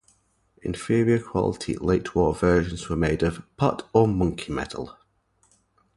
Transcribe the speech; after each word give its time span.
Inferior 0.63 1.19
quality 1.21 1.75
late-war 1.77 2.33
versions 2.33 2.89
were 2.89 2.95
made 2.95 3.21
of 3.21 3.45
"pot 3.55 3.87
or 3.93 4.07
monkey 4.07 4.51
metal". 4.51 4.97